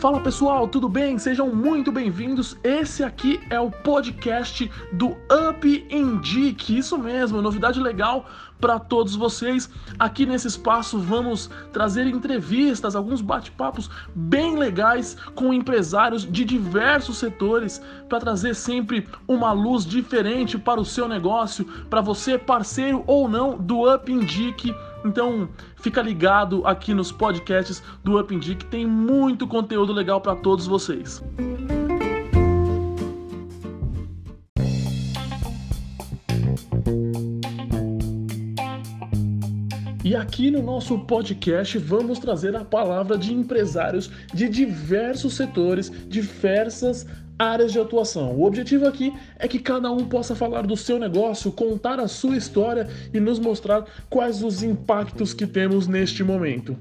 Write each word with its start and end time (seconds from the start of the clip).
Fala 0.00 0.18
pessoal, 0.18 0.66
tudo 0.66 0.88
bem? 0.88 1.18
Sejam 1.18 1.54
muito 1.54 1.92
bem-vindos. 1.92 2.56
Esse 2.64 3.04
aqui 3.04 3.38
é 3.50 3.60
o 3.60 3.70
podcast 3.70 4.70
do 4.90 5.08
Up 5.30 5.86
Indique. 5.90 6.78
Isso 6.78 6.96
mesmo, 6.96 7.42
novidade 7.42 7.78
legal 7.78 8.24
para 8.58 8.78
todos 8.78 9.14
vocês. 9.14 9.68
Aqui 9.98 10.24
nesse 10.24 10.48
espaço 10.48 10.98
vamos 10.98 11.50
trazer 11.70 12.06
entrevistas, 12.06 12.96
alguns 12.96 13.20
bate-papos 13.20 13.90
bem 14.14 14.56
legais 14.56 15.18
com 15.34 15.52
empresários 15.52 16.24
de 16.24 16.46
diversos 16.46 17.18
setores 17.18 17.82
para 18.08 18.20
trazer 18.20 18.54
sempre 18.54 19.06
uma 19.28 19.52
luz 19.52 19.84
diferente 19.84 20.56
para 20.56 20.80
o 20.80 20.84
seu 20.84 21.06
negócio, 21.06 21.66
para 21.90 22.00
você 22.00 22.38
parceiro 22.38 23.04
ou 23.06 23.28
não 23.28 23.58
do 23.58 23.92
Up 23.94 24.10
Indique 24.10 24.74
então, 25.04 25.48
fica 25.76 26.02
ligado 26.02 26.66
aqui 26.66 26.92
nos 26.94 27.10
podcasts 27.10 27.82
do 28.04 28.18
Up 28.18 28.38
que 28.38 28.64
tem 28.66 28.86
muito 28.86 29.46
conteúdo 29.46 29.92
legal 29.92 30.20
para 30.20 30.36
todos 30.36 30.66
vocês. 30.66 31.22
E 40.02 40.16
aqui 40.16 40.50
no 40.50 40.62
nosso 40.62 40.98
podcast 41.00 41.76
vamos 41.76 42.18
trazer 42.18 42.56
a 42.56 42.64
palavra 42.64 43.18
de 43.18 43.34
empresários 43.34 44.10
de 44.32 44.48
diversos 44.48 45.34
setores, 45.34 45.92
diversas 46.08 47.06
áreas 47.38 47.70
de 47.70 47.78
atuação. 47.78 48.34
O 48.34 48.46
objetivo 48.46 48.86
aqui 48.86 49.12
é 49.38 49.46
que 49.46 49.58
cada 49.58 49.90
um 49.90 50.06
possa 50.06 50.34
falar 50.34 50.66
do 50.66 50.74
seu 50.74 50.98
negócio, 50.98 51.52
contar 51.52 52.00
a 52.00 52.08
sua 52.08 52.36
história 52.36 52.88
e 53.12 53.20
nos 53.20 53.38
mostrar 53.38 53.84
quais 54.08 54.42
os 54.42 54.62
impactos 54.62 55.34
que 55.34 55.46
temos 55.46 55.86
neste 55.86 56.24
momento. 56.24 56.78